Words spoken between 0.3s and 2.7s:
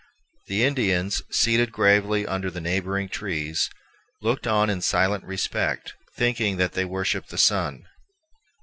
The Indians, seated gravely under the